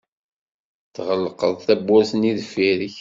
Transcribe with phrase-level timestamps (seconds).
[0.95, 2.95] Tɣelqed tawwurt-nni deffir-k.